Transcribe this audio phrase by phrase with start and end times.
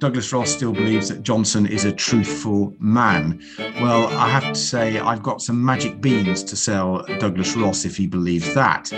[0.00, 3.38] Douglas Ross still believes that Johnson is a truthful man.
[3.82, 7.98] Well, I have to say, I've got some magic beans to sell Douglas Ross if
[7.98, 8.88] he believes that.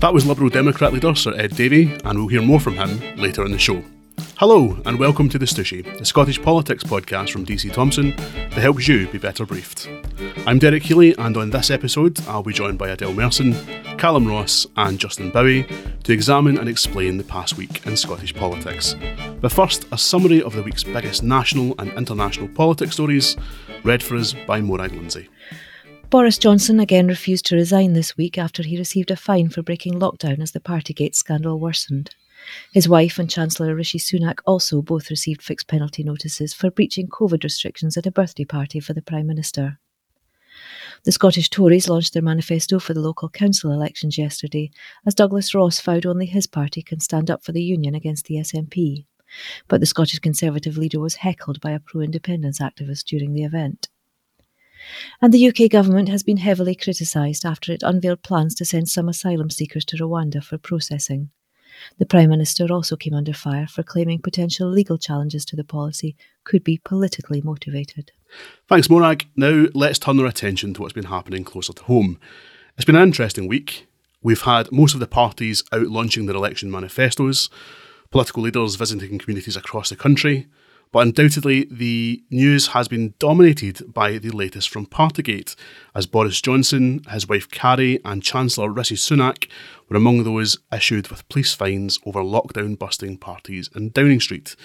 [0.00, 3.44] That was Liberal Democrat leader Sir Ed Davey, and we'll hear more from him later
[3.46, 3.80] in the show.
[4.40, 8.88] Hello, and welcome to The Stooshie, the Scottish politics podcast from DC Thomson that helps
[8.88, 9.86] you be better briefed.
[10.46, 13.52] I'm Derek Healy, and on this episode, I'll be joined by Adele Merson,
[13.98, 15.66] Callum Ross, and Justin Bowie
[16.04, 18.96] to examine and explain the past week in Scottish politics.
[19.42, 23.36] But first, a summary of the week's biggest national and international politics stories,
[23.84, 25.28] read for us by Morag Lindsay.
[26.08, 30.00] Boris Johnson again refused to resign this week after he received a fine for breaking
[30.00, 32.14] lockdown as the Partygate scandal worsened.
[32.72, 37.42] His wife and Chancellor Rishi Sunak also both received fixed penalty notices for breaching COVID
[37.42, 39.78] restrictions at a birthday party for the Prime Minister.
[41.04, 44.70] The Scottish Tories launched their manifesto for the local council elections yesterday,
[45.06, 48.36] as Douglas Ross vowed only his party can stand up for the Union against the
[48.36, 49.06] SNP.
[49.68, 53.88] But the Scottish Conservative leader was heckled by a pro independence activist during the event.
[55.22, 59.08] And the UK government has been heavily criticised after it unveiled plans to send some
[59.08, 61.30] asylum seekers to Rwanda for processing.
[61.98, 66.16] The Prime Minister also came under fire for claiming potential legal challenges to the policy
[66.44, 68.12] could be politically motivated.
[68.68, 69.26] Thanks, Morag.
[69.36, 72.18] Now let's turn our attention to what's been happening closer to home.
[72.76, 73.86] It's been an interesting week.
[74.22, 77.48] We've had most of the parties out launching their election manifestos,
[78.10, 80.46] political leaders visiting communities across the country,
[80.92, 85.54] but undoubtedly, the news has been dominated by the latest from Partygate,
[85.94, 89.48] as Boris Johnson, his wife Carrie, and Chancellor Rishi Sunak
[89.88, 94.56] were among those issued with police fines over lockdown busting parties in Downing Street.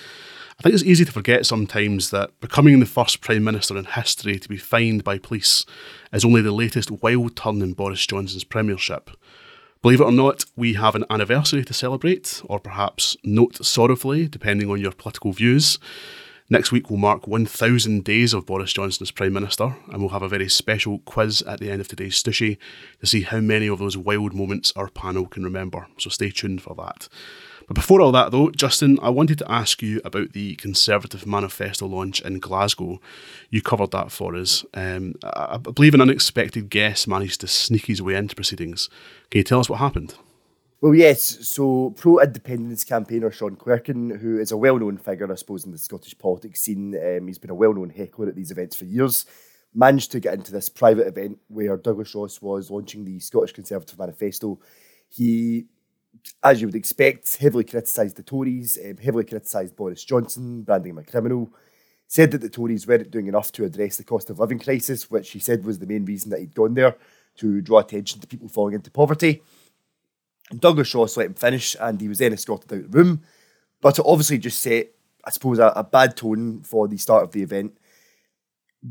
[0.60, 4.40] I think it's easy to forget sometimes that becoming the first Prime Minister in history
[4.40, 5.66] to be fined by police
[6.14, 9.12] is only the latest wild turn in Boris Johnson's premiership.
[9.86, 14.68] Believe it or not, we have an anniversary to celebrate, or perhaps note sorrowfully, depending
[14.72, 15.78] on your political views.
[16.50, 20.24] Next week will mark 1,000 days of Boris Johnson as Prime Minister, and we'll have
[20.24, 22.58] a very special quiz at the end of today's Stooshie
[23.00, 25.86] to see how many of those wild moments our panel can remember.
[26.00, 27.08] So stay tuned for that.
[27.68, 31.88] But before all that, though, Justin, I wanted to ask you about the Conservative Manifesto
[31.88, 33.00] launch in Glasgow.
[33.50, 34.64] You covered that for us.
[34.74, 38.90] Um, I believe an unexpected guest managed to sneak his way into proceedings.
[39.32, 40.16] Can you tell us what happened?
[40.82, 41.24] Well, yes.
[41.48, 45.72] So, pro independence campaigner Sean Clerkin, who is a well known figure, I suppose, in
[45.72, 48.86] the Scottish politics scene, um, he's been a well known heckler at these events for
[48.86, 49.26] years,
[49.74, 53.98] managed to get into this private event where Douglas Ross was launching the Scottish Conservative
[53.98, 54.60] Manifesto.
[55.10, 55.66] He
[56.44, 60.98] as you would expect, heavily criticised the Tories, um, heavily criticised Boris Johnson, branding him
[60.98, 61.52] a criminal,
[62.08, 65.32] said that the Tories weren't doing enough to address the cost of living crisis, which
[65.32, 66.96] he said was the main reason that he'd gone there
[67.38, 69.42] to draw attention to people falling into poverty.
[70.60, 73.22] Douglas Ross let him finish, and he was then escorted out of the room.
[73.82, 74.92] But it obviously just set,
[75.24, 77.78] I suppose, a, a bad tone for the start of the event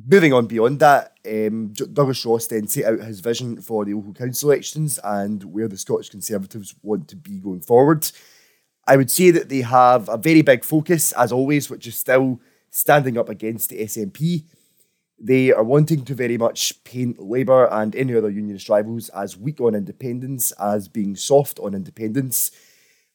[0.06, 4.12] moving on beyond that, um, Douglas Ross then set out his vision for the local
[4.12, 8.10] council elections and where the Scottish Conservatives want to be going forward.
[8.86, 12.40] I would say that they have a very big focus, as always, which is still
[12.70, 14.44] standing up against the SNP.
[15.18, 19.60] They are wanting to very much paint Labour and any other unionist rivals as weak
[19.60, 22.50] on independence, as being soft on independence,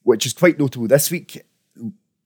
[0.03, 1.43] which is quite notable this week.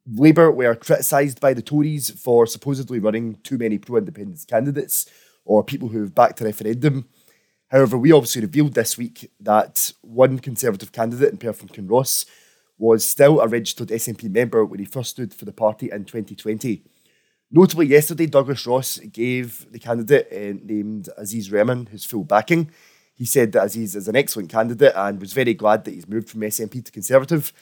[0.06, 5.10] Labour were criticised by the Tories for supposedly running too many pro independence candidates
[5.46, 7.08] or people who have backed a referendum.
[7.70, 12.26] However, we obviously revealed this week that one Conservative candidate in Perth Kinross
[12.78, 16.84] was still a registered SNP member when he first stood for the party in 2020.
[17.50, 22.72] Notably, yesterday, Douglas Ross gave the candidate uh, named Aziz Rehman his full backing.
[23.14, 26.30] He said that Aziz is an excellent candidate and was very glad that he's moved
[26.30, 27.54] from SNP to Conservative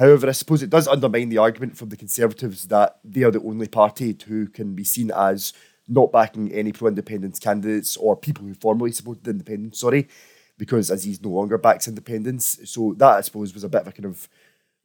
[0.00, 3.42] However, I suppose it does undermine the argument from the Conservatives that they are the
[3.42, 5.52] only party who can be seen as
[5.86, 10.08] not backing any pro independence candidates or people who formerly supported independence, sorry,
[10.56, 12.60] because Aziz no longer backs independence.
[12.64, 14.26] So that, I suppose, was a bit of a kind of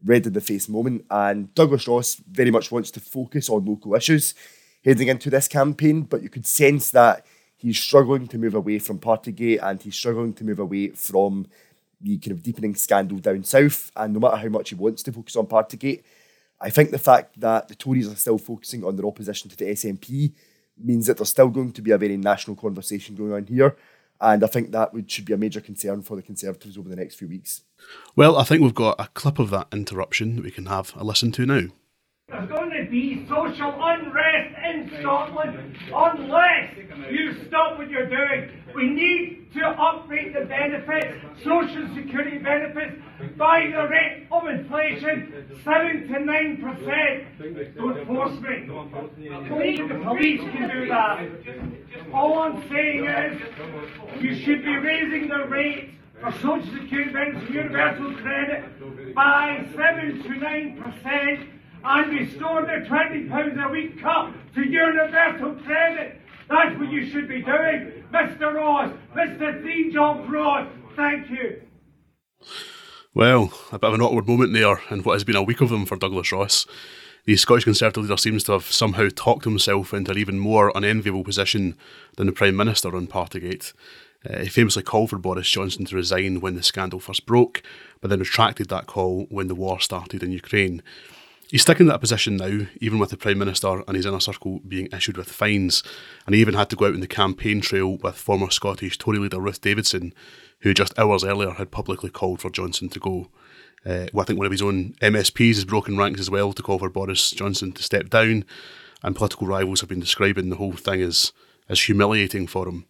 [0.03, 1.05] red in the face moment.
[1.09, 4.35] And Douglas Ross very much wants to focus on local issues
[4.83, 7.25] heading into this campaign, but you could sense that
[7.55, 11.47] he's struggling to move away from Partygate and he's struggling to move away from
[12.05, 13.91] the kind of deepening scandal down south.
[13.95, 16.03] And no matter how much he wants to focus on Partygate,
[16.61, 19.65] I think the fact that the Tories are still focusing on their opposition to the
[19.65, 20.31] SNP
[20.77, 23.75] means that there's still going to be a very national conversation going on here.
[24.21, 26.95] And I think that would, should be a major concern for the Conservatives over the
[26.95, 27.63] next few weeks.
[28.15, 31.03] Well, I think we've got a clip of that interruption that we can have a
[31.03, 31.67] listen to now.
[32.29, 36.75] There's going to be social unrest in Scotland unless
[37.11, 43.01] you stop what you're doing We need to upgrade the benefits, social security benefits,
[43.37, 47.75] by the rate of inflation, 7 to 9%.
[47.77, 48.69] Don't force me.
[49.49, 51.25] Only the police can do that.
[52.13, 53.41] All I'm saying is,
[54.21, 60.23] you should be raising the rate for Social Security benefits and universal credit by 7
[60.23, 61.47] to 9%
[61.85, 66.19] and restore the £20 a week cut to universal credit.
[66.49, 68.53] That's what you should be doing, Mr.
[68.53, 69.61] Ross, Mr.
[69.61, 70.69] Three Job Ross.
[70.95, 71.61] Thank you.
[73.13, 75.67] Well, a bit of an awkward moment there in what has been a week of
[75.67, 76.65] them for Douglas Ross.
[77.25, 81.25] The Scottish Conservative leader seems to have somehow talked himself into an even more unenviable
[81.25, 81.75] position
[82.15, 83.73] than the Prime Minister on Partygate.
[84.25, 87.63] Uh, he famously called for Boris Johnson to resign when the scandal first broke,
[87.99, 90.81] but then retracted that call when the war started in Ukraine.
[91.55, 94.59] He's stuck in that position now, even with the Prime Minister and his inner circle
[94.67, 95.83] being issued with fines.
[96.25, 99.19] And he even had to go out in the campaign trail with former Scottish Tory
[99.19, 100.13] leader Ruth Davidson,
[100.59, 103.29] who just hours earlier had publicly called for Johnson to go.
[103.85, 106.61] Uh, well, I think one of his own MSPs has broken ranks as well to
[106.61, 108.43] call for Boris Johnson to step down.
[109.01, 111.31] And political rivals have been describing the whole thing as,
[111.69, 112.85] as humiliating for him.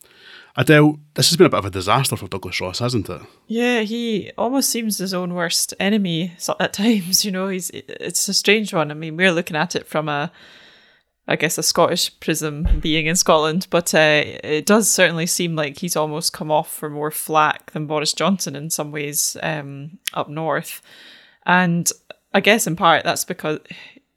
[0.57, 3.22] Adele, this has been a bit of a disaster for Douglas Ross, hasn't it?
[3.48, 7.25] Yeah, he almost seems his own worst enemy at times.
[7.25, 8.90] You know, he's it's a strange one.
[8.90, 10.31] I mean, we're looking at it from a,
[11.28, 15.80] I guess, a Scottish prism, being in Scotland, but uh, it does certainly seem like
[15.80, 20.30] he's almost come off for more flack than Boris Johnson in some ways um, up
[20.30, 20.81] north,
[21.46, 21.92] and
[22.34, 23.60] I guess in part that's because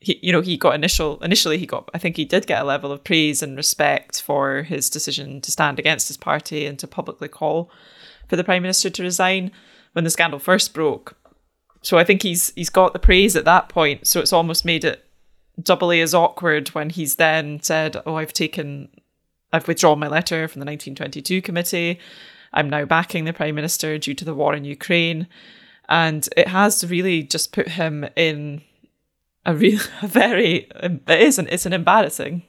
[0.00, 2.64] he, you know, he got initial initially he got I think he did get a
[2.64, 6.86] level of praise and respect for his decision to stand against his party and to
[6.86, 7.70] publicly call
[8.28, 9.50] for the prime minister to resign
[9.92, 11.16] when the scandal first broke.
[11.82, 14.06] So I think he's he's got the praise at that point.
[14.06, 15.04] So it's almost made it
[15.60, 18.88] doubly as awkward when he's then said, "Oh, I've taken,
[19.52, 21.98] I've withdrawn my letter from the 1922 committee.
[22.52, 25.26] I'm now backing the prime minister due to the war in Ukraine."
[25.88, 28.62] And it has really just put him in
[29.48, 32.42] a real, a very, it is an, it's an embarrassing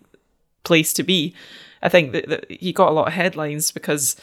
[0.64, 1.34] place to be.
[1.82, 4.18] I think that, that he got a lot of headlines because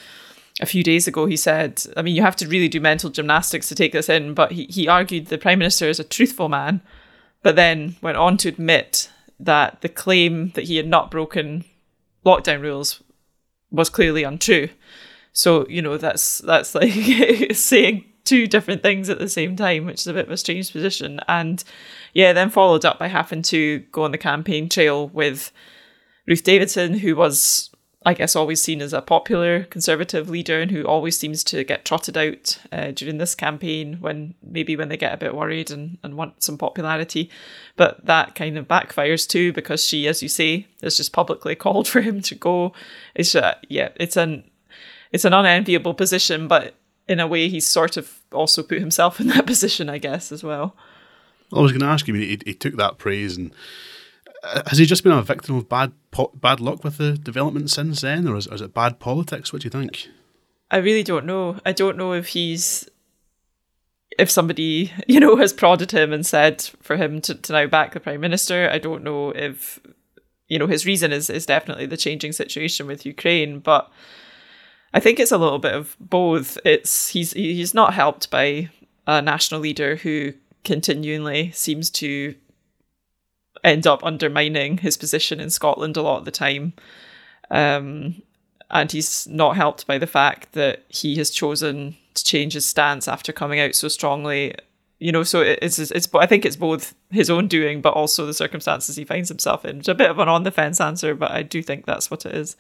[0.61, 3.69] a few days ago he said, I mean, you have to really do mental gymnastics
[3.69, 6.83] to take this in, but he, he argued the Prime Minister is a truthful man,
[7.43, 11.65] but then went on to admit that the claim that he had not broken
[12.25, 13.03] lockdown rules
[13.71, 14.69] was clearly untrue.
[15.33, 16.93] So, you know, that's that's like
[17.55, 20.73] saying two different things at the same time, which is a bit of a strange
[20.73, 21.21] position.
[21.29, 21.63] And
[22.17, 25.53] yeah, then followed up by having to go on the campaign trail with
[26.27, 27.69] Ruth Davidson, who was,
[28.07, 31.85] I guess, always seen as a popular conservative leader and who always seems to get
[31.85, 35.99] trotted out uh, during this campaign when maybe when they get a bit worried and,
[36.03, 37.29] and want some popularity.
[37.77, 41.87] But that kind of backfires too because she, as you say, has just publicly called
[41.87, 42.73] for him to go.
[43.15, 44.51] It's uh, yeah, it's an
[45.13, 46.77] it's an unenviable position, but
[47.09, 50.43] in a way, he's sort of also put himself in that position, I guess, as
[50.43, 50.75] well.
[51.53, 52.15] I was going to ask you.
[52.15, 53.53] He, he took that praise, and
[54.43, 57.71] uh, has he just been a victim of bad po- bad luck with the development
[57.71, 59.53] since then, or is, is it bad politics?
[59.53, 60.09] What do you think?
[60.71, 61.59] I really don't know.
[61.65, 62.89] I don't know if he's
[64.19, 67.93] if somebody you know has prodded him and said for him to, to now back
[67.93, 68.69] the prime minister.
[68.71, 69.81] I don't know if
[70.49, 73.91] you know his reason is is definitely the changing situation with Ukraine, but
[74.93, 76.59] I think it's a little bit of both.
[76.65, 78.71] It's he's he's not helped by
[79.07, 80.33] a national leader who
[80.67, 82.35] continually seems to
[83.65, 86.75] end up undermining his position in Scotland a lot of the time.
[87.51, 88.23] Um,
[88.71, 93.09] and he's not helped by the fact that he has chosen to change his stance
[93.09, 94.55] after coming out so strongly.
[94.99, 95.91] You know, so it's it's.
[95.91, 99.65] it's I think it's both his own doing, but also the circumstances he finds himself
[99.65, 99.79] in.
[99.79, 102.27] It's a bit of an on the fence answer, but I do think that's what
[102.27, 102.57] it is.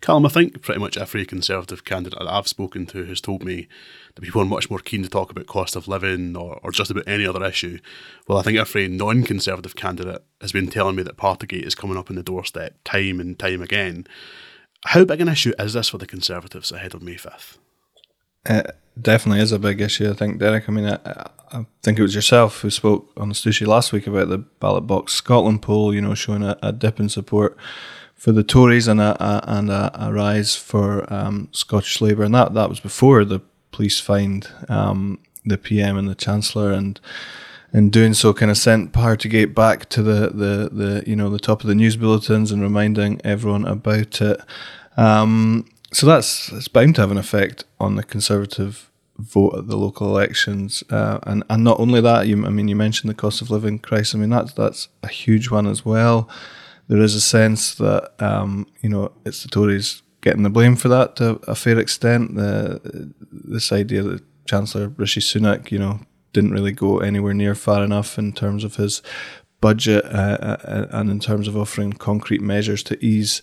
[0.00, 3.68] Callum, I think pretty much every Conservative candidate that I've spoken to has told me
[4.14, 6.90] that people are much more keen to talk about cost of living or, or just
[6.90, 7.78] about any other issue.
[8.26, 11.96] Well, I think every non Conservative candidate has been telling me that Partygate is coming
[11.96, 14.06] up on the doorstep time and time again.
[14.86, 17.58] How big an issue is this for the Conservatives ahead of May 5th?
[18.46, 20.68] It definitely is a big issue, I think, Derek.
[20.68, 24.06] I mean, I, I think it was yourself who spoke on the Stooshie last week
[24.06, 27.56] about the ballot box Scotland poll, you know, showing a, a dip in support
[28.20, 32.34] for the Tories and a, a and a, a, rise for um, Scottish Labour, and
[32.34, 33.40] that that was before the
[33.72, 37.00] police fined um, the PM and the Chancellor, and
[37.72, 41.38] in doing so, kind of sent Partygate back to the, the, the you know the
[41.38, 44.38] top of the news bulletins and reminding everyone about it.
[44.98, 49.78] Um, so that's it's bound to have an effect on the Conservative vote at the
[49.78, 53.40] local elections, uh, and and not only that, you I mean you mentioned the cost
[53.40, 54.14] of living crisis.
[54.14, 56.28] I mean that's that's a huge one as well
[56.90, 60.88] there is a sense that um, you know it's the Tories getting the blame for
[60.88, 62.34] that to a fair extent.
[62.34, 66.00] The this idea that Chancellor Rishi Sunak, you know,
[66.32, 69.02] didn't really go anywhere near far enough in terms of his
[69.60, 73.40] budget uh, uh, and in terms of offering concrete measures to ease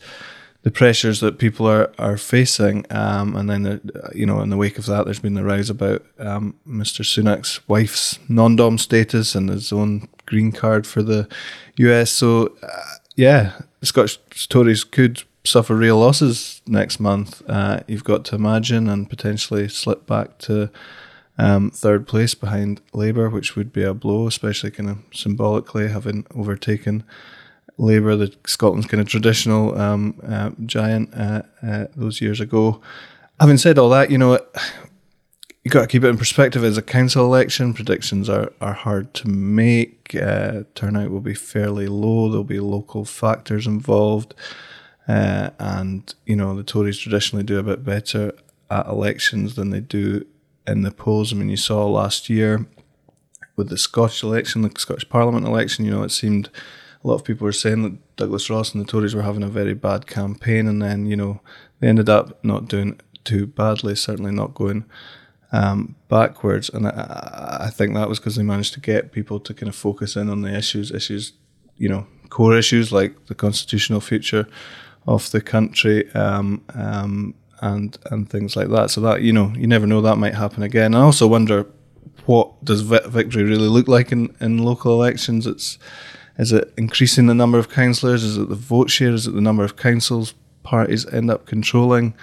[0.63, 2.86] the pressures that people are are facing.
[2.89, 5.70] Um, and then, uh, you know, in the wake of that, there's been the rise
[5.70, 7.06] about um, Mr.
[7.06, 11.30] Sunak's wife's non-dom status and his own green card for the
[11.77, 12.12] US.
[12.12, 17.41] So, uh, yeah, Scottish Tories could suffer real losses next month.
[17.50, 20.69] Uh, you've got to imagine and potentially slip back to
[21.39, 26.25] um, third place behind Labour, which would be a blow, especially kind of symbolically having
[26.36, 27.03] overtaken
[27.79, 32.81] Labour, the Scotland's kind of traditional um, uh, giant uh, uh, those years ago.
[33.39, 34.39] Having said all that, you know,
[35.67, 36.63] you got to keep it in perspective.
[36.63, 40.15] As a council election, predictions are, are hard to make.
[40.15, 42.29] Uh, turnout will be fairly low.
[42.29, 44.33] There'll be local factors involved.
[45.09, 48.31] Uh, and, you know, the Tories traditionally do a bit better
[48.71, 50.25] at elections than they do
[50.65, 51.33] in the polls.
[51.33, 52.65] I mean, you saw last year
[53.57, 56.50] with the Scottish election, the Scottish Parliament election, you know, it seemed
[57.03, 59.50] a lot of people were saying that Douglas Ross and the Tories were having a
[59.50, 61.41] very bad campaign, and then you know
[61.79, 63.95] they ended up not doing too badly.
[63.95, 64.86] Certainly not going
[65.51, 69.54] um, backwards, and I, I think that was because they managed to get people to
[69.54, 71.34] kind of focus in on the issues, issues,
[71.77, 74.48] you know, core issues like the constitutional future
[75.08, 76.12] of the country.
[76.13, 78.92] Um, um, and and things like that.
[78.92, 80.94] So that you know, you never know that might happen again.
[80.94, 81.66] I also wonder
[82.25, 85.48] what does victory really look like in, in local elections.
[85.48, 85.80] It's
[86.38, 88.24] is it increasing the number of councillors?
[88.24, 89.12] Is it the vote share?
[89.12, 92.13] Is it the number of councils parties end up controlling?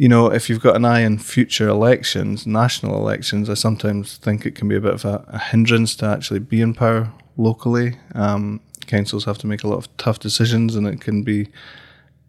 [0.00, 4.46] You know, if you've got an eye on future elections, national elections, I sometimes think
[4.46, 7.98] it can be a bit of a, a hindrance to actually be in power locally.
[8.14, 11.48] Um, councils have to make a lot of tough decisions, and it can be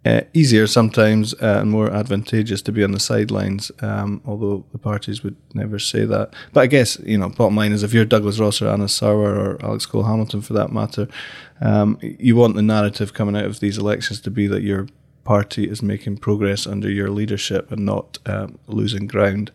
[0.04, 4.78] uh, easier sometimes uh, and more advantageous to be on the sidelines, um, although the
[4.78, 6.34] parties would never say that.
[6.51, 9.38] But I guess, you know, bottom line is if you're Douglas Ross or Anas Sarwar
[9.38, 11.08] or Alex Cole Hamilton for that matter,
[11.62, 14.88] um, you want the narrative coming out of these elections to be that your
[15.24, 19.51] party is making progress under your leadership and not um, losing ground.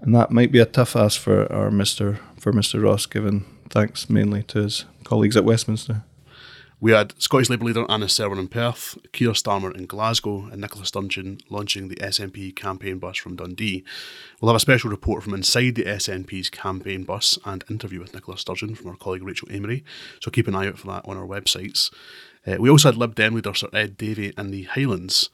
[0.00, 2.18] And that might be a tough ask for our Mr.
[2.38, 2.82] for Mr.
[2.82, 6.04] Ross, given thanks mainly to his colleagues at Westminster.
[6.82, 10.86] We had Scottish Labour leader Anas Sarwar in Perth, Keir Starmer in Glasgow, and Nicola
[10.86, 13.84] Sturgeon launching the SNP campaign bus from Dundee.
[14.40, 18.38] We'll have a special report from inside the SNP's campaign bus and interview with Nicola
[18.38, 19.82] Sturgeon from our colleague Rachel Amery,
[20.22, 21.92] so keep an eye out for that on our websites.
[22.46, 25.28] Uh, we also had Lib Dem leader Sir Ed Davey in the Highlands.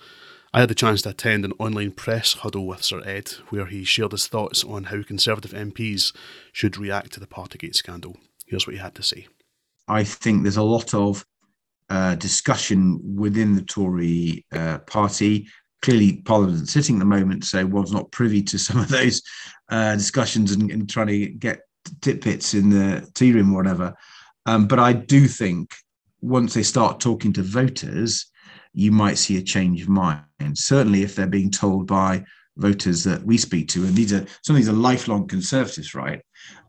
[0.52, 3.84] I had the chance to attend an online press huddle with Sir Ed, where he
[3.84, 6.16] shared his thoughts on how Conservative MPs
[6.52, 8.16] should react to the Partygate scandal.
[8.46, 9.26] Here's what he had to say.
[9.88, 11.24] I think there's a lot of
[11.90, 15.46] uh, discussion within the Tory uh, party.
[15.82, 19.22] Clearly, Parliament is sitting at the moment, so was not privy to some of those
[19.68, 21.60] uh, discussions and, and, trying to get
[22.00, 23.94] tidbits in the tea room or whatever.
[24.46, 25.74] Um, but I do think
[26.26, 28.26] once they start talking to voters,
[28.72, 30.22] you might see a change of mind.
[30.54, 32.24] Certainly, if they're being told by
[32.56, 36.20] voters that we speak to, and these are some of these are lifelong conservatives, right?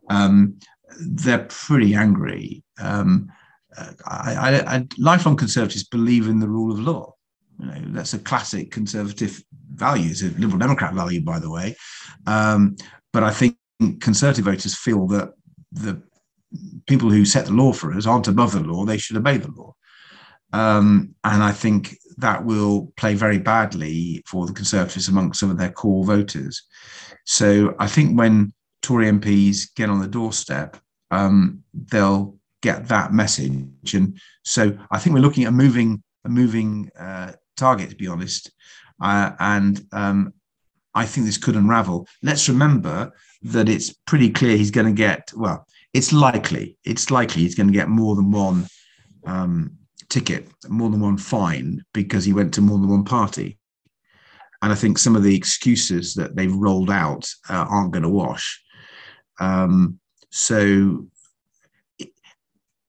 [0.10, 0.60] Um,
[1.00, 2.64] they're pretty angry.
[2.80, 3.30] Um,
[4.06, 7.14] I, I, I, lifelong conservatives believe in the rule of law.
[7.60, 9.42] You know, that's a classic conservative
[9.74, 10.10] value.
[10.10, 11.76] It's a liberal democrat value, by the way.
[12.26, 12.76] Um,
[13.12, 13.58] but I think
[14.00, 15.34] conservative voters feel that
[15.72, 16.02] the
[16.88, 19.52] people who set the law for us aren't above the law; they should obey the
[19.52, 19.76] law.
[20.54, 25.58] Um, and I think that will play very badly for the Conservatives among some of
[25.58, 26.64] their core voters.
[27.26, 30.78] So I think when Tory MPs get on the doorstep,
[31.12, 33.94] um, they'll get that message.
[33.94, 38.52] And so I think we're looking at moving a moving uh, target, to be honest.
[39.02, 40.34] Uh, and um,
[40.94, 42.08] I think this could unravel.
[42.24, 43.12] Let's remember
[43.44, 45.68] that it's pretty clear he's going to get well.
[45.98, 46.78] It's likely.
[46.84, 48.68] It's likely he's going to get more than one
[49.26, 53.58] um, ticket, more than one fine because he went to more than one party.
[54.62, 58.10] And I think some of the excuses that they've rolled out uh, aren't going to
[58.10, 58.62] wash.
[59.40, 60.00] Um,
[60.30, 61.08] so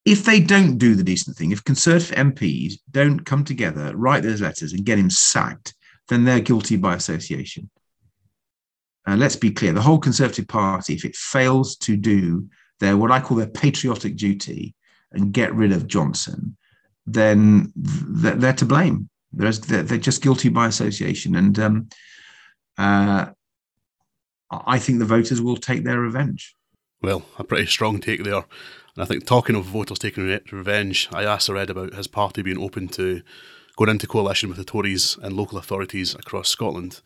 [0.04, 4.42] if they don't do the decent thing, if Conservative MPs don't come together, write those
[4.42, 5.74] letters, and get him sacked,
[6.08, 7.70] then they're guilty by association.
[9.06, 12.46] Uh, let's be clear: the whole Conservative Party, if it fails to do
[12.80, 14.74] their what I call their patriotic duty
[15.12, 16.56] and get rid of Johnson,
[17.06, 19.08] then they're, to blame.
[19.32, 21.88] They're, just guilty by association, and um,
[22.76, 23.26] uh,
[24.50, 26.54] I think the voters will take their revenge.
[27.00, 28.44] Well, a pretty strong take there.
[28.94, 32.06] And I think talking of voters taking re- revenge, I asked Sir Ed about his
[32.06, 33.22] party being open to
[33.76, 37.00] going into coalition with the Tories and local authorities across Scotland.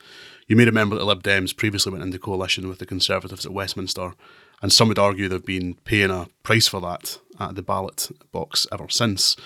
[0.47, 4.15] You may remember that Lib Dems previously went into coalition with the Conservatives at Westminster,
[4.63, 8.67] and some would argue they've been paying a price for that at the ballot box
[8.73, 9.37] ever since.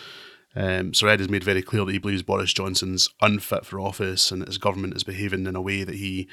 [0.54, 4.30] Um, Sir Ed has made very clear that he believes Boris Johnson's unfit for office
[4.30, 6.28] and that his government is behaving in a way that he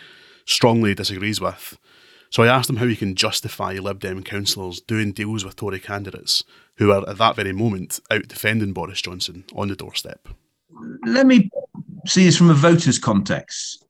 [0.46, 1.78] strongly disagrees with.
[2.30, 5.80] So I asked him how he can justify Lib Dem councillors doing deals with Tory
[5.80, 6.44] candidates
[6.78, 10.28] who are at that very moment out defending Boris Johnson on the doorstep.
[11.06, 11.50] Let me
[12.08, 13.86] see this from a voter's context.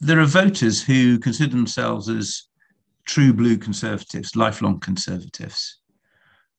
[0.00, 2.44] There are voters who consider themselves as
[3.04, 5.78] true blue conservatives, lifelong conservatives.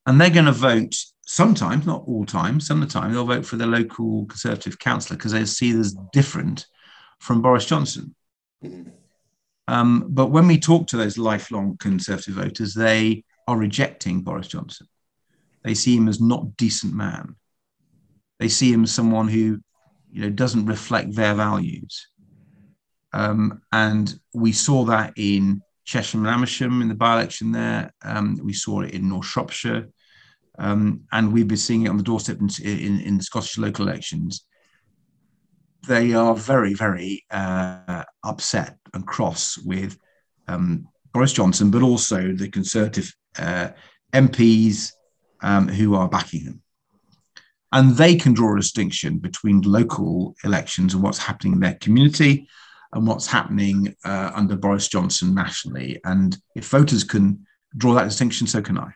[0.06, 3.46] And they're going to vote sometimes, not all times, some of the time, they'll vote
[3.46, 6.68] for their local conservative councillor because they see as different
[7.20, 8.16] from Boris Johnson.
[9.68, 14.88] Um, but when we talk to those lifelong conservative voters, they are rejecting Boris Johnson.
[15.64, 17.36] They see him as not decent man.
[18.40, 19.60] They see him as someone who,
[20.12, 22.08] you know, doesn't reflect their values.
[23.14, 27.94] Um, and we saw that in Chesham and Amersham in the by-election there.
[28.04, 29.88] Um, we saw it in North Shropshire.
[30.58, 34.46] Um, and we've been seeing it on the doorstep in, in, in Scottish local elections.
[35.88, 39.98] They are very, very uh, upset and cross with
[40.48, 43.70] um, Boris Johnson, but also the Conservative uh,
[44.14, 44.92] MPs
[45.42, 46.62] um, who are backing him.
[47.72, 52.48] And they can draw a distinction between local elections and what's happening in their community
[52.96, 56.00] and what's happening uh, under Boris Johnson nationally.
[56.06, 57.46] And if voters can
[57.78, 58.92] draw that distinction, so can I.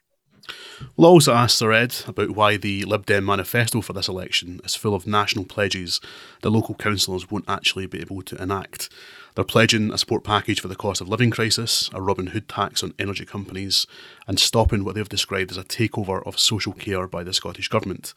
[0.96, 4.74] We'll also ask Sir Ed about why the Lib Dem manifesto for this election is
[4.74, 6.00] full of national pledges
[6.42, 8.90] that local councillors won't actually be able to enact.
[9.36, 12.82] They're pledging a support package for the cost of living crisis, a Robin Hood tax
[12.82, 13.86] on energy companies,
[14.28, 18.14] and stopping what they've described as a takeover of social care by the Scottish Government.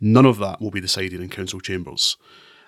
[0.00, 2.16] None of that will be decided in council chambers.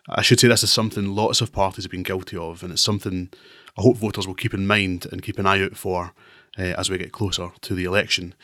[0.09, 2.83] I should say this is something lots of parties have been guilty of, and it's
[2.83, 3.31] something
[3.77, 6.13] I hope voters will keep in mind and keep an eye out for
[6.59, 8.35] uh, as we get closer to the election.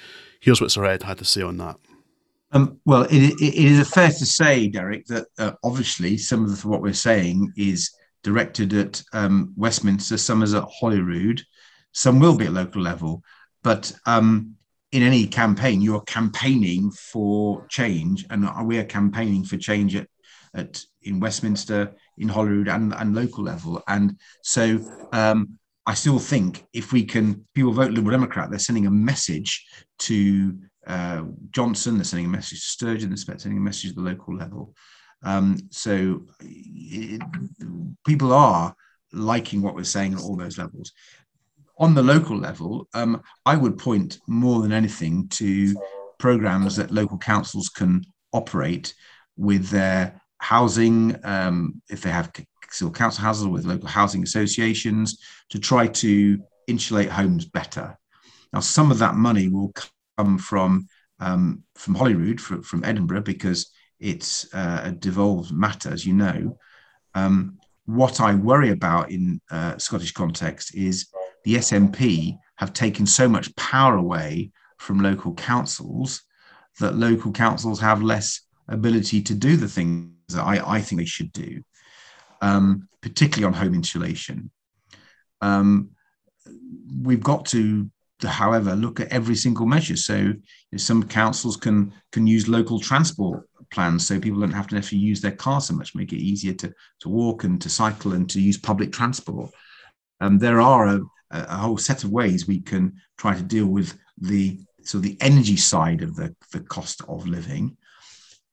[0.41, 1.77] Here's what Sir Ed had to say on that.
[2.53, 6.61] Um, well, it, it, it is fair to say, Derek, that uh, obviously some of
[6.61, 7.91] the, what we're saying is
[8.23, 11.43] directed at um, Westminster, some is at Holyrood,
[11.93, 13.23] some will be at local level.
[13.63, 14.55] But um,
[14.93, 20.07] in any campaign, you're campaigning for change, and we are campaigning for change at,
[20.55, 23.83] at in Westminster, in Holyrood, and, and local level.
[23.89, 24.81] And so
[25.13, 29.67] um, I still think if we can, people vote Liberal Democrat, they're sending a message
[30.01, 34.03] to uh, Johnson, they're sending a message to Sturgeon, they're sending a message at the
[34.03, 34.75] local level.
[35.23, 37.23] Um, so it,
[38.07, 38.75] people are
[39.13, 40.93] liking what we're saying at all those levels.
[41.79, 45.75] On the local level, um, I would point more than anything to
[46.19, 48.95] programs that local councils can operate
[49.37, 52.31] with their housing, um, if they have
[52.71, 57.97] still council houses with local housing associations, to try to insulate homes better.
[58.53, 59.73] Now, some of that money will
[60.19, 60.87] come from
[61.19, 66.59] um, from Holyrood, from, from Edinburgh, because it's uh, a devolved matter, as you know.
[67.15, 71.09] Um, what I worry about in uh, Scottish context is
[71.45, 76.23] the SNP have taken so much power away from local councils
[76.81, 81.07] that local councils have less ability to do the things that I, I think they
[81.07, 81.63] should do,
[82.41, 84.51] um, particularly on home insulation.
[85.41, 85.91] Um,
[87.03, 87.91] we've got to
[88.23, 89.97] however, look at every single measure.
[89.97, 90.33] So
[90.77, 95.21] some councils can can use local transport plans so people don't have to necessarily use
[95.21, 98.41] their car so much, make it easier to, to walk and to cycle and to
[98.41, 99.51] use public transport.
[100.21, 101.01] Um, there are a,
[101.31, 105.57] a whole set of ways we can try to deal with the so the energy
[105.57, 107.77] side of the, the cost of living.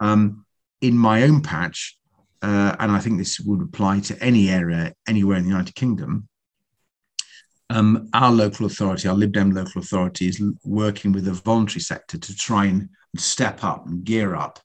[0.01, 0.45] Um,
[0.81, 1.97] in my own patch,
[2.41, 6.27] uh, and I think this would apply to any area anywhere in the United Kingdom,
[7.69, 12.17] um, our local authority, our Lib Dem local authority, is working with the voluntary sector
[12.17, 14.59] to try and step up and gear up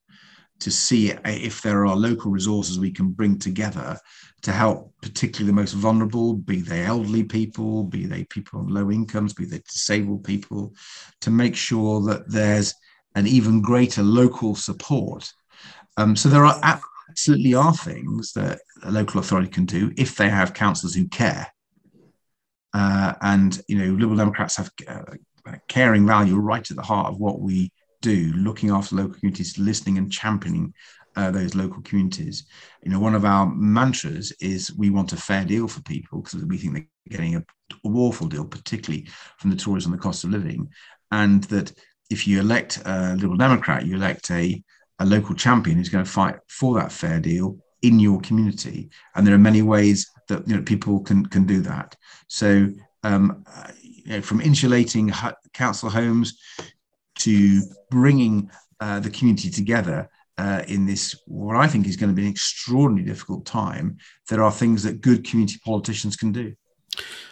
[0.58, 3.98] to see if there are local resources we can bring together
[4.42, 8.90] to help, particularly the most vulnerable, be they elderly people, be they people on low
[8.90, 10.74] incomes, be they disabled people,
[11.20, 12.74] to make sure that there's
[13.16, 15.28] an even greater local support.
[15.96, 16.60] Um, so there are
[17.08, 21.48] absolutely are things that a local authority can do if they have councillors who care
[22.76, 25.02] uh, and you know, Liberal Democrats have uh,
[25.66, 29.96] caring value right at the heart of what we do, looking after local communities, listening
[29.96, 30.74] and championing
[31.16, 32.44] uh, those local communities.
[32.82, 36.44] You know, one of our mantras is we want a fair deal for people because
[36.44, 37.44] we think they're getting a
[37.82, 40.68] awful deal, particularly from the Tories on the cost of living,
[41.10, 41.72] and that
[42.10, 44.62] if you elect a Liberal Democrat, you elect a
[44.98, 49.26] a local champion who's going to fight for that fair deal in your community, and
[49.26, 51.96] there are many ways that you know people can can do that.
[52.28, 52.68] So
[53.02, 53.44] um,
[53.82, 55.12] you know, from insulating
[55.52, 56.38] council homes
[57.20, 62.16] to bringing uh, the community together uh, in this what I think is going to
[62.16, 66.54] be an extraordinarily difficult time, there are things that good community politicians can do.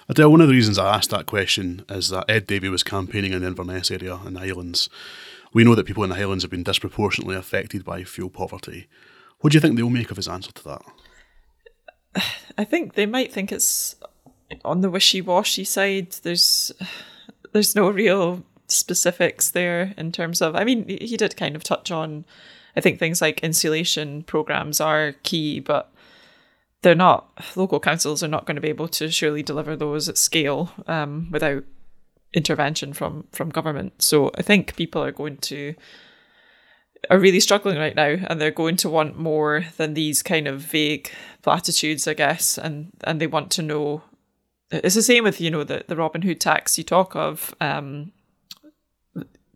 [0.08, 3.32] Adele, one of the reasons I asked that question is that Ed Davey was campaigning
[3.32, 4.90] in the Inverness area in the Highlands.
[5.54, 8.88] We know that people in the Highlands have been disproportionately affected by fuel poverty.
[9.40, 10.82] What do you think they'll make of his answer to that?
[12.58, 13.96] I think they might think it's
[14.64, 16.12] on the wishy-washy side.
[16.22, 16.72] There's
[17.52, 20.54] there's no real specifics there in terms of.
[20.56, 22.24] I mean, he did kind of touch on.
[22.76, 25.92] I think things like insulation programs are key, but
[26.84, 30.18] they're not local councils are not going to be able to surely deliver those at
[30.18, 31.64] scale um, without
[32.34, 34.02] intervention from from government.
[34.02, 35.74] So I think people are going to
[37.10, 40.60] are really struggling right now and they're going to want more than these kind of
[40.60, 41.10] vague
[41.42, 44.02] platitudes, I guess, and and they want to know
[44.70, 47.54] it's the same with, you know, the, the Robin Hood tax you talk of.
[47.60, 48.12] Um,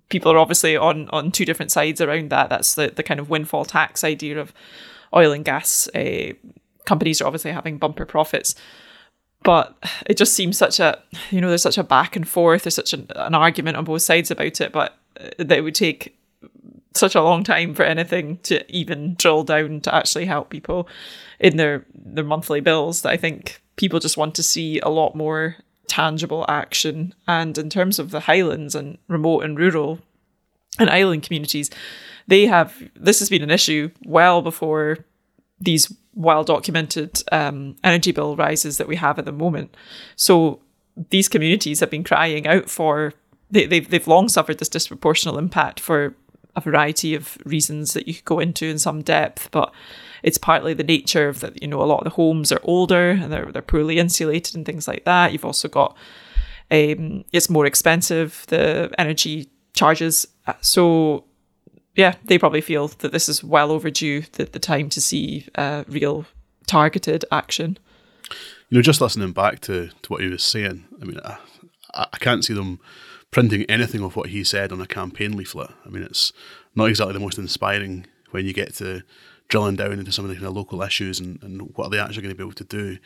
[0.09, 2.49] people are obviously on on two different sides around that.
[2.49, 4.55] That's the, the kind of windfall tax idea of
[5.15, 6.33] oil and gas uh,
[6.89, 8.55] companies are obviously having bumper profits.
[9.45, 12.75] But it just seems such a, you know, there's such a back and forth, there's
[12.75, 16.19] such an, an argument on both sides about it, but uh, it would take
[16.95, 20.89] such a long time for anything to even drill down to actually help people
[21.39, 25.15] in their their monthly bills that I think people just want to see a lot
[25.15, 27.15] more tangible action.
[27.29, 30.01] And in terms of the Highlands and remote and rural
[30.79, 31.71] and island communities,
[32.27, 34.99] they have this has been an issue well before
[35.61, 39.75] these well documented um, energy bill rises that we have at the moment.
[40.17, 40.61] So
[41.11, 43.15] these communities have been crying out for
[43.51, 46.15] they, they've they've long suffered this disproportional impact for
[46.57, 49.73] a variety of reasons that you could go into in some depth, but
[50.25, 51.63] it's partly the nature of that.
[51.63, 54.67] You know, a lot of the homes are older and they're they're poorly insulated and
[54.67, 55.33] things like that.
[55.33, 55.97] You've also got
[56.71, 60.27] um, it's more expensive the energy charges.
[60.61, 61.25] So
[61.99, 65.83] yeah, they probably feel that this is well overdue, that the time to see uh,
[65.89, 66.27] real
[66.65, 67.77] targeted action.
[68.69, 71.39] You know, just listening back to, to what he was saying, I mean, I,
[71.95, 72.79] I can't see them
[73.33, 75.71] printing anything of what he said on a campaign leaflet.
[75.85, 76.33] I mean, it's
[76.77, 79.03] not exactly the most inspiring when you get to
[79.49, 81.99] drilling down into some of the kind of local issues and, and what are they
[81.99, 82.99] actually going to be able to do.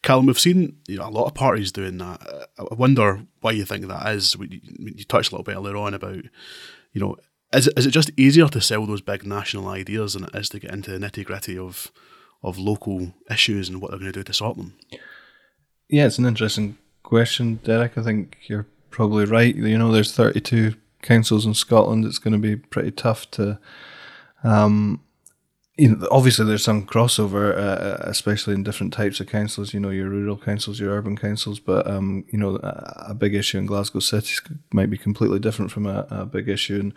[0.00, 2.48] Callum, we've seen you know a lot of parties doing that.
[2.58, 4.34] I wonder why you think that is.
[4.38, 6.24] You touched a little bit earlier on about
[6.92, 7.16] you know
[7.52, 10.48] is it, is it just easier to sell those big national ideas than it is
[10.50, 11.90] to get into the nitty gritty of
[12.42, 14.74] of local issues and what they're going to do to sort them?
[15.88, 17.98] Yeah, it's an interesting question, Derek.
[17.98, 19.54] I think you're probably right.
[19.54, 22.04] You know, there's 32 councils in Scotland.
[22.04, 23.58] It's going to be pretty tough to.
[24.42, 25.02] Um,
[25.80, 29.72] you know, obviously, there's some crossover, uh, especially in different types of councils.
[29.72, 33.34] You know, your rural councils, your urban councils, but um, you know, a, a, big
[33.34, 34.34] issue in Glasgow City
[34.72, 36.94] might be completely different from a, a big issue in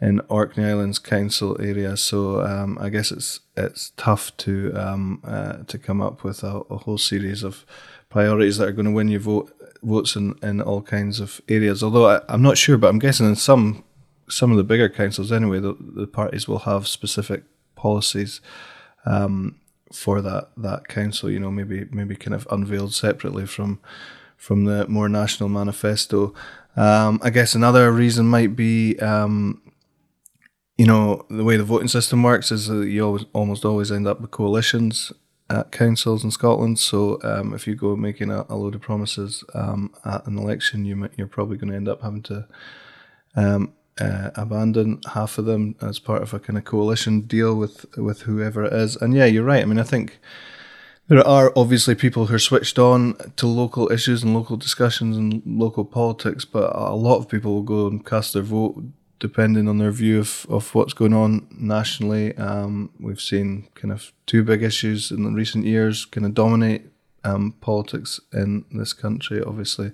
[0.00, 1.96] in Orkney Islands Council area.
[1.96, 6.60] So um, I guess it's it's tough to um, uh, to come up with a,
[6.70, 7.66] a, whole series of
[8.10, 11.82] priorities that are going to win you vote votes in, in all kinds of areas.
[11.82, 13.82] Although I, am not sure, but I'm guessing in some
[14.28, 17.42] some of the bigger councils anyway, the, the parties will have specific
[17.84, 18.40] policies.
[19.06, 19.60] Um,
[19.92, 23.78] for that that council, you know, maybe maybe kind of unveiled separately from
[24.36, 26.34] from the more national manifesto.
[26.76, 29.62] Um, I guess another reason might be um,
[30.76, 34.08] you know, the way the voting system works is that you always, almost always end
[34.08, 35.12] up with coalitions
[35.48, 36.78] at councils in Scotland.
[36.78, 40.84] So um, if you go making a, a load of promises um, at an election,
[40.84, 42.48] you you're probably going to end up having to
[43.36, 47.86] um, uh, abandon half of them as part of a kind of coalition deal with
[47.96, 48.96] with whoever it is.
[48.96, 49.62] And yeah, you're right.
[49.62, 50.18] I mean, I think.
[51.06, 55.42] There are obviously people who are switched on to local issues and local discussions and
[55.44, 58.82] local politics, but a lot of people will go and cast their vote
[59.18, 62.36] depending on their view of, of what's going on nationally.
[62.36, 66.86] Um, we've seen kind of two big issues in recent years kind of dominate
[67.24, 69.42] um, politics in this country.
[69.42, 69.92] Obviously,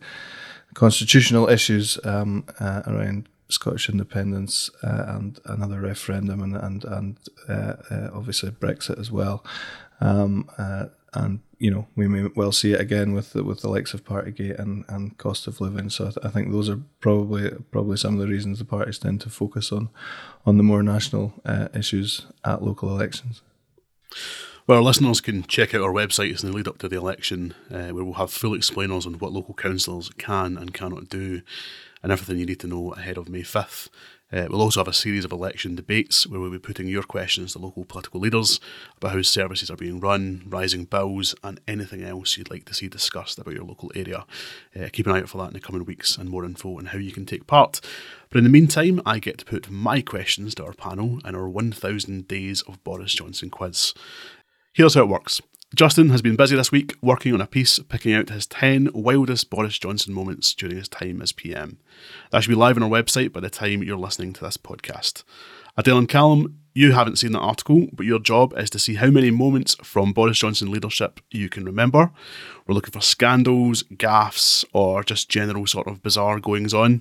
[0.74, 7.74] constitutional issues um, uh, around Scottish independence uh, and another referendum, and and and uh,
[7.90, 9.44] uh obviously Brexit as well.
[10.00, 13.68] Um, uh, and you know we may well see it again with the, with the
[13.68, 15.90] likes of Partygate and, and cost of living.
[15.90, 18.98] So I, th- I, think those are probably probably some of the reasons the parties
[18.98, 19.90] tend to focus on
[20.46, 23.42] on the more national uh, issues at local elections.
[24.66, 27.54] Well, our listeners can check out our websites in the lead up to the election,
[27.70, 31.42] uh, where we'll have full explainers on what local councils can and cannot do,
[32.02, 33.88] and everything you need to know ahead of May fifth.
[34.32, 37.52] Uh, we'll also have a series of election debates where we'll be putting your questions
[37.52, 38.60] to local political leaders
[38.96, 42.88] about how services are being run, rising bills, and anything else you'd like to see
[42.88, 44.24] discussed about your local area.
[44.78, 46.86] Uh, keep an eye out for that in the coming weeks and more info on
[46.86, 47.80] how you can take part.
[48.30, 51.48] But in the meantime, I get to put my questions to our panel in our
[51.48, 53.94] 1000 Days of Boris Johnson quiz.
[54.72, 55.40] Here's how it works.
[55.76, 59.50] Justin has been busy this week working on a piece picking out his 10 wildest
[59.50, 61.78] Boris Johnson moments during his time as PM.
[62.33, 65.22] That should be live on our website by the time you're listening to this podcast.
[65.76, 69.11] Adele and Callum, you haven't seen that article, but your job is to see how
[69.11, 72.11] many moments from Boris Johnson leadership you can remember.
[72.66, 77.00] We're looking for scandals, gaffes, or just general sort of bizarre goings on.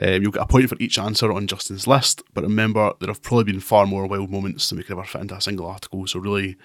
[0.00, 3.22] Um, you'll get a point for each answer on Justin's list, but remember, there have
[3.22, 6.06] probably been far more wild moments than we could ever fit into a single article,
[6.06, 6.56] so really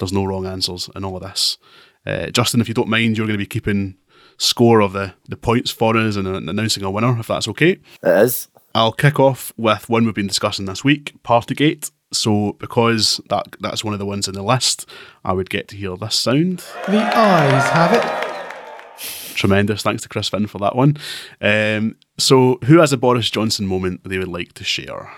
[0.00, 1.56] there's no wrong answers in all of this.
[2.04, 3.96] Uh, Justin, if you don't mind, you're going to be keeping
[4.38, 7.72] score of the, the points for us and, and announcing a winner, if that's okay.
[7.72, 8.48] It is.
[8.74, 11.90] I'll kick off with one we've been discussing this week, Partygate.
[12.12, 14.88] So, because that that's one of the ones in the list,
[15.24, 16.64] I would get to hear this sound.
[16.86, 19.36] The ayes have it.
[19.36, 19.82] Tremendous.
[19.82, 20.96] Thanks to Chris Finn for that one.
[21.40, 25.12] Um, so, who has a Boris Johnson moment they would like to share?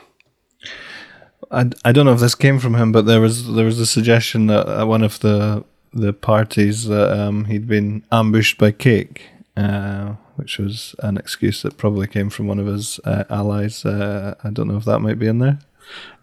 [1.53, 3.87] I, I don't know if this came from him, but there was there was a
[3.87, 9.23] suggestion that at one of the the parties that um, he'd been ambushed by cake,
[9.57, 13.85] uh, which was an excuse that probably came from one of his uh, allies.
[13.85, 15.59] Uh, I don't know if that might be in there.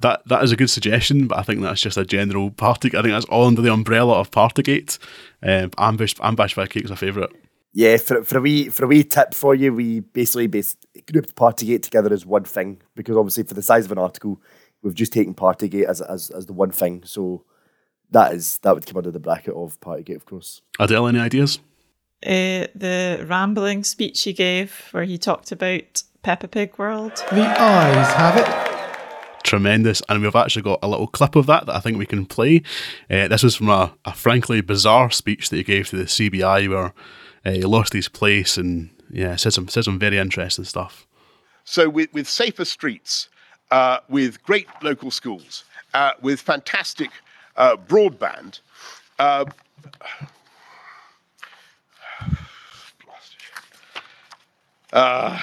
[0.02, 2.90] That that is a good suggestion, but I think that's just a general party.
[2.90, 4.98] I think that's all under the umbrella of Partygate.
[5.44, 7.30] Um, ambushed, ambushed by cake is a favourite.
[7.72, 10.76] Yeah, for, for a wee for a wee tip for you, we basically base,
[11.12, 14.42] grouped Partygate together as one thing because obviously for the size of an article,
[14.82, 17.04] we've just taken Partygate as as as the one thing.
[17.06, 17.44] So
[18.12, 20.62] that is that would come under the bracket of Partygate, of course.
[20.80, 21.60] Adele, any ideas?
[22.26, 27.14] Uh, the rambling speech he gave where he talked about Peppa Pig World.
[27.32, 29.44] The ayes have it.
[29.44, 32.26] Tremendous, and we've actually got a little clip of that that I think we can
[32.26, 32.62] play.
[33.10, 36.70] Uh, this was from a, a frankly bizarre speech that he gave to the CBI
[36.70, 36.94] where
[37.46, 41.08] uh, he lost his place and yeah, said some said some very interesting stuff.
[41.64, 43.30] So with, with safer streets,
[43.72, 47.12] uh, with great local schools, uh, with fantastic
[47.56, 48.60] uh, broadband.
[49.18, 49.46] Uh,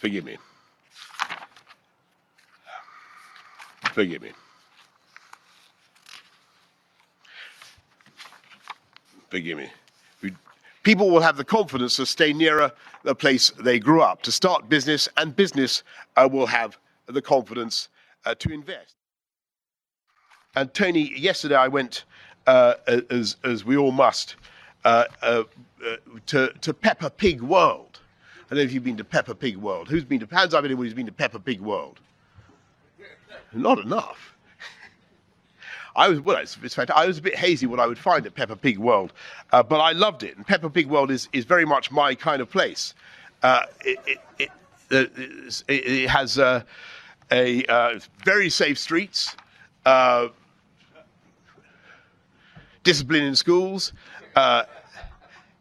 [0.00, 0.36] forgive me.
[3.92, 4.32] Forgive me.
[9.30, 9.70] Forgive me
[10.86, 12.70] people will have the confidence to stay nearer
[13.02, 15.82] the place they grew up, to start business, and business
[16.16, 17.88] uh, will have the confidence
[18.24, 18.94] uh, to invest.
[20.54, 22.04] And Tony, yesterday I went,
[22.46, 22.74] uh,
[23.10, 24.36] as, as we all must,
[24.84, 25.42] uh, uh,
[25.84, 25.96] uh,
[26.26, 27.98] to, to Peppa Pig World.
[28.44, 29.88] I don't know if you've been to Peppa Pig World.
[29.88, 31.98] Who's been to, hands up anyone who's been to Peppa Pig World?
[33.52, 34.35] Not enough.
[35.96, 38.26] I was well, it's, it's fact, I was a bit hazy what I would find
[38.26, 39.14] at Peppa Pig World,
[39.52, 40.36] uh, but I loved it.
[40.36, 42.94] And Peppa Pig World is, is very much my kind of place.
[43.42, 44.50] Uh, it, it, it,
[44.92, 46.62] uh, it, has uh,
[47.30, 49.34] a uh, very safe streets,
[52.84, 53.92] discipline in schools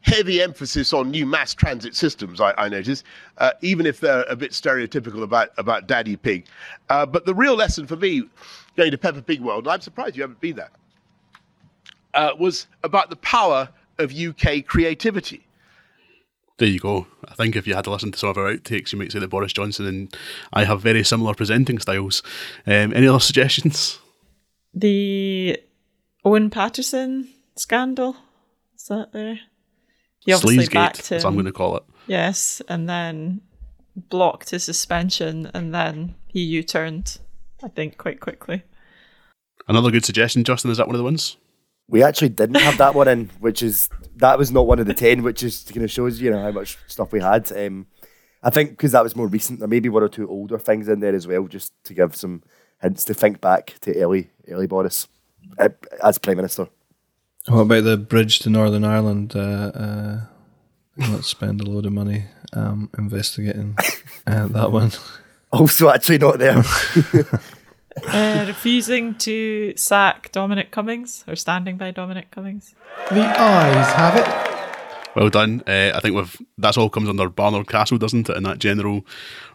[0.02, 3.04] heavy emphasis on new mass transit systems, I, I notice,
[3.62, 6.46] even if they're a bit stereotypical about, about Daddy Pig.
[6.88, 8.30] But the real lesson for me
[8.76, 10.72] going to Peppa Pig World, and I'm surprised you haven't been there,
[12.14, 15.46] uh, was about the power of UK creativity.
[16.58, 17.08] There you go.
[17.28, 19.20] I think if you had to listen to some of our outtakes, you might say
[19.20, 20.16] that Boris Johnson and
[20.54, 22.24] I have very similar presenting styles.
[22.66, 24.00] Um, any other suggestions?
[24.74, 25.60] The
[26.24, 28.16] Owen Paterson scandal.
[28.76, 29.40] Is that there?
[30.20, 31.18] He obviously backed him.
[31.18, 31.84] As I'm going to call it.
[32.08, 33.42] Yes, and then
[33.96, 37.20] blocked his suspension, and then he U-turned
[37.66, 38.64] I think, quite quickly.
[39.68, 40.70] Another good suggestion, Justin.
[40.70, 41.38] Is that one of the ones?
[41.88, 44.94] We actually didn't have that one in, which is that was not one of the
[44.94, 47.52] ten, which is kind of shows you know how much stuff we had.
[47.52, 47.88] Um,
[48.44, 50.88] I think because that was more recent, there may be one or two older things
[50.88, 52.44] in there as well, just to give some
[52.82, 55.08] hints to think back to early, early Boris
[55.58, 55.70] uh,
[56.04, 56.68] as prime minister.
[57.48, 59.36] What about the bridge to Northern Ireland?
[59.36, 60.20] Uh, uh,
[60.98, 63.78] let's spend a load of money um, investigating
[64.28, 64.92] uh, that one.
[65.52, 66.62] Also, actually not there.
[68.04, 72.76] uh, refusing to sack Dominic Cummings or standing by Dominic Cummings.
[73.10, 74.56] The ayes have it.
[75.16, 75.64] Well done.
[75.66, 78.36] Uh, I think we've that's all comes under Barnard Castle, doesn't it?
[78.36, 79.06] In that general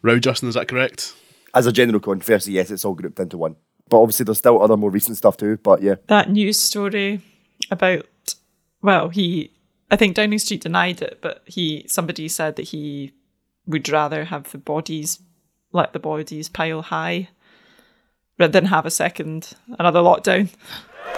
[0.03, 1.15] row, Justin, is that correct?
[1.55, 3.57] As a general controversy, yes, it's all grouped into one.
[3.89, 5.59] But obviously, there's still other more recent stuff too.
[5.59, 7.21] But yeah, that news story
[7.71, 8.07] about
[8.81, 9.53] well, he
[9.91, 13.13] I think Downing Street denied it, but he somebody said that he
[13.67, 15.21] would rather have the bodies
[15.73, 17.29] let the bodies pile high
[18.41, 20.51] rather than have a second another lockdown.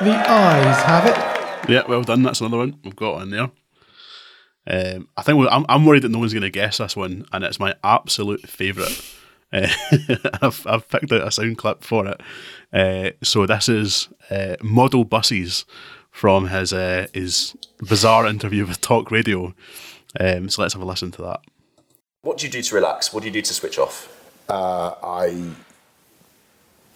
[0.01, 1.71] The ayes have it.
[1.71, 2.23] Yeah, well done.
[2.23, 3.51] That's another one we've got in there.
[4.67, 7.45] Um, I think I'm, I'm worried that no one's going to guess this one, and
[7.45, 9.01] it's my absolute favourite.
[9.55, 9.69] Uh,
[10.41, 12.23] I've, I've picked out a sound clip for it.
[12.73, 15.67] Uh, so this is uh, model buses
[16.11, 17.55] from his uh, his
[17.87, 19.55] bizarre interview with Talk Radio.
[20.19, 21.41] Um, so let's have a listen to that.
[22.23, 23.13] What do you do to relax?
[23.13, 24.09] What do you do to switch off?
[24.49, 25.51] Uh, I,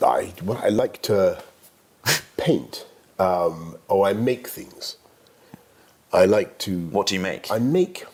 [0.03, 1.43] I, well, I like to
[2.37, 2.87] paint,
[3.19, 4.97] um, or I make things.
[6.13, 6.87] I like to.
[6.89, 7.51] What do you make?
[7.51, 8.05] I make.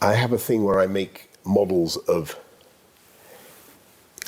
[0.00, 2.36] I have a thing where I make models of.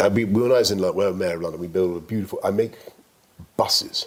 [0.00, 2.38] I mean, when I was in London, well, Mayor of London, we build a beautiful.
[2.44, 2.72] I make
[3.56, 4.06] buses.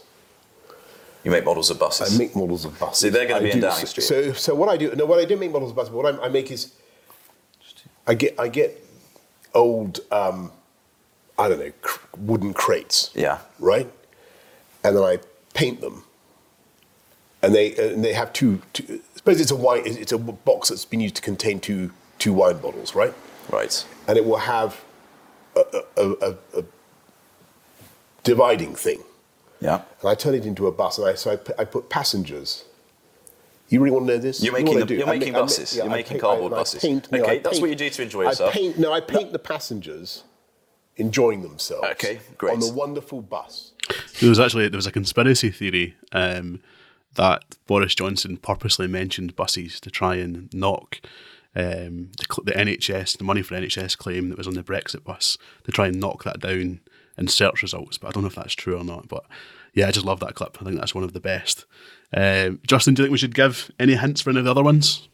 [1.24, 2.14] You make models of buses.
[2.14, 3.00] I make models of buses.
[3.00, 4.04] So they're going to I be in do- Downing Street.
[4.04, 4.96] So, so what I do?
[4.96, 5.90] No, what I do make models of buses.
[5.90, 6.74] But what I, I make is,
[8.06, 8.82] I get, I get
[9.54, 10.52] old, um,
[11.38, 13.12] I don't know, cr- wooden crates.
[13.14, 13.40] Yeah.
[13.60, 13.92] Right.
[14.84, 15.20] And then I
[15.54, 16.04] paint them.
[17.44, 18.62] And they uh, and they have two.
[18.74, 19.84] two suppose it's a wine.
[19.86, 23.14] It's a box that's been used to contain two two wine bottles, right?
[23.52, 23.86] Right.
[24.08, 24.84] And it will have
[25.56, 26.64] a, a, a, a
[28.24, 29.04] dividing thing.
[29.60, 29.82] Yeah.
[30.02, 32.66] And I turn it into a bus, and I, so I, put- I put passengers.
[33.70, 34.42] You really want to know this?
[34.44, 35.76] You're making I the- you're I making ma- I ma- buses.
[35.76, 36.82] yeah, You're I making paint- cardboard I- I buses.
[36.82, 38.54] paint- no, Okay, I that's what you do to enjoy I yourself.
[38.54, 40.24] paint- no, I paint the passengers
[40.98, 41.88] enjoying themselves.
[41.92, 42.54] Okay, great.
[42.54, 43.72] On the wonderful bus.
[44.20, 46.62] There was actually there was a conspiracy theory um,
[47.16, 51.00] that Boris Johnson purposely mentioned buses to try and knock
[51.56, 55.38] um, the, the NHS, the money for NHS claim that was on the Brexit bus,
[55.64, 56.82] to try and knock that down
[57.18, 57.98] in search results.
[57.98, 59.08] But I don't know if that's true or not.
[59.08, 59.26] But
[59.74, 60.58] yeah, I just love that clip.
[60.62, 61.66] I think that's one of the best.
[62.14, 64.64] Um, Justin, do you think we should give any hints for any of the other
[64.64, 65.08] ones?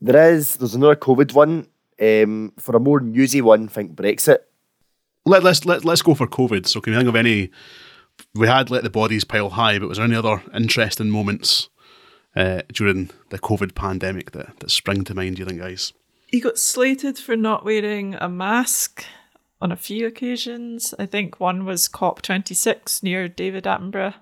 [0.00, 0.56] There is.
[0.56, 1.66] There's another COVID one.
[2.00, 4.38] Um, for a more newsy one, think Brexit.
[5.24, 6.66] Let, let's let, let's go for COVID.
[6.66, 7.50] So can you think of any?
[8.34, 11.68] We had let the bodies pile high, but was there any other interesting moments
[12.34, 15.36] uh, during the COVID pandemic that, that spring to mind?
[15.36, 15.92] Do you think, guys?
[16.26, 19.04] He got slated for not wearing a mask
[19.60, 20.94] on a few occasions.
[20.98, 24.14] I think one was COP26 near David Attenborough.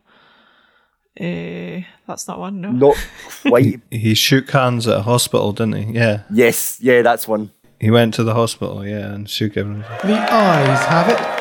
[1.19, 2.71] Uh, that's not one, no.
[2.71, 2.97] Not
[3.43, 3.81] quite.
[3.91, 5.93] He shook hands at a hospital, didn't he?
[5.95, 6.23] Yeah.
[6.31, 7.51] yes, yeah, that's one.
[7.81, 9.83] He went to the hospital, yeah, and shook everyone.
[10.03, 11.37] The ayes have it.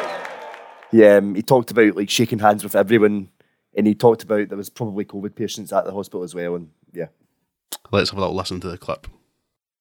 [0.91, 3.29] Yeah, um, he talked about like shaking hands with everyone,
[3.75, 6.69] and he talked about there was probably COVID patients at the hospital as well, and
[6.93, 7.07] yeah.
[7.91, 9.07] Let's have a little listen to the clip.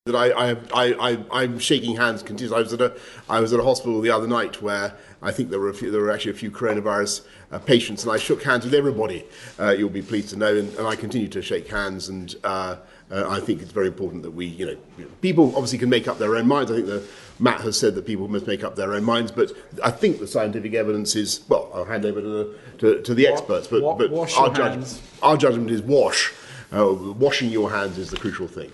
[0.06, 2.58] that I, I, I, I, I'm shaking hands continuously.
[2.58, 2.96] I was at a,
[3.28, 5.90] I was at a hospital the other night where I think there were a few,
[5.90, 9.24] there were actually a few coronavirus uh, patients, and I shook hands with everybody.
[9.58, 12.08] Uh, you'll be pleased to know, and, and I continue to shake hands.
[12.08, 12.76] And uh,
[13.14, 14.76] uh, I think it's very important that we, you know,
[15.22, 16.70] people obviously can make up their own minds.
[16.70, 17.04] I think that
[17.38, 20.26] Matt has said that people must make up their own minds, but I think the
[20.26, 21.70] scientific evidence is well.
[21.74, 24.54] I'll hand over to the, to, to the experts, but, wa- but wash our your
[24.54, 26.32] judgment, our judgment is wash.
[26.72, 28.72] Uh, washing your hands is the crucial thing.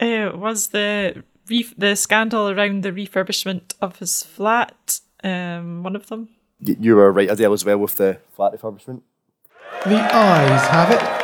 [0.00, 6.06] Uh, was the ref- the scandal around the refurbishment of his flat um, one of
[6.08, 6.28] them?
[6.60, 9.02] You were right, Adele, as well with the flat refurbishment.
[9.84, 11.23] The ayes have it.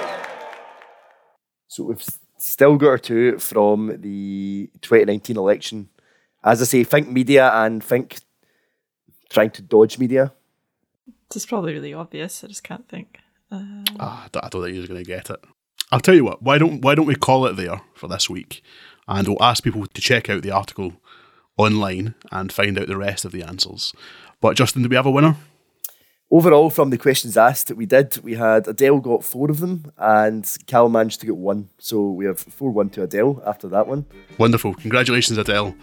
[1.70, 2.04] So we've
[2.36, 5.88] still got our two from the 2019 election.
[6.42, 8.18] As I say, think media and think
[9.28, 10.32] trying to dodge media.
[11.32, 12.42] It's probably really obvious.
[12.42, 13.20] I just can't think.
[13.52, 15.38] Uh, Ah, I don't I don't think you're going to get it.
[15.92, 16.42] I'll tell you what.
[16.42, 18.64] Why don't Why don't we call it there for this week,
[19.06, 20.94] and we'll ask people to check out the article
[21.56, 23.92] online and find out the rest of the answers.
[24.40, 25.36] But Justin, do we have a winner?
[26.32, 28.16] Overall, from the questions asked, that we did.
[28.22, 31.70] We had Adele got four of them, and Cal managed to get one.
[31.78, 34.06] So we have 4 1 to Adele after that one.
[34.38, 34.74] Wonderful.
[34.74, 35.74] Congratulations, Adele.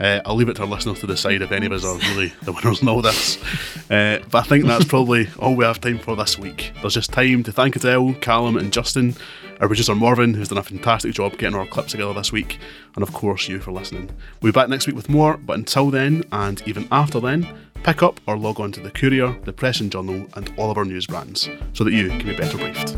[0.00, 2.32] Uh, I'll leave it to our listeners to decide if any of us are really
[2.42, 3.38] the winners in all this.
[3.88, 6.72] Uh, but I think that's probably all we have time for this week.
[6.80, 9.14] There's just time to thank Adele, Callum, and Justin,
[9.60, 12.58] our producer Morvin, who's done a fantastic job getting our clips together this week,
[12.96, 14.10] and of course, you for listening.
[14.42, 17.46] We'll be back next week with more, but until then, and even after then,
[17.84, 20.78] pick up or log on to the Courier, the Press and Journal, and all of
[20.78, 22.96] our news brands so that you can be better briefed.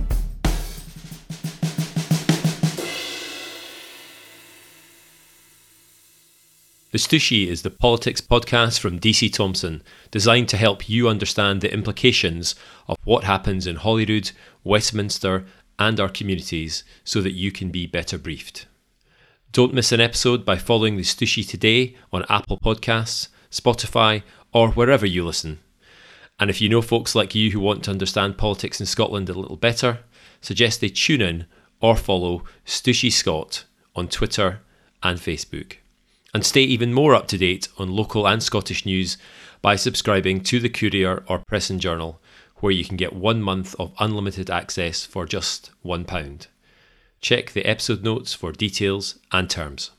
[6.93, 9.83] The Stooshie is the politics podcast from DC Thomson,
[10.13, 12.55] designed to help you understand the implications
[12.87, 14.31] of what happens in Holyrood,
[14.63, 15.47] Westminster,
[15.81, 18.67] and our communities so that you can be better briefed.
[19.51, 24.23] Don't miss an episode by following the Stooshie today on Apple Podcasts, Spotify,
[24.57, 25.59] or wherever you listen.
[26.41, 29.35] And if you know folks like you who want to understand politics in Scotland a
[29.35, 29.99] little better,
[30.41, 31.45] suggest they tune in
[31.83, 34.61] or follow Stooshie Scott on Twitter
[35.03, 35.77] and Facebook.
[36.33, 39.19] And stay even more up to date on local and Scottish news
[39.61, 42.19] by subscribing to the Courier or Press and Journal,
[42.61, 46.47] where you can get one month of unlimited access for just £1.
[47.21, 49.91] Check the episode notes for details and terms.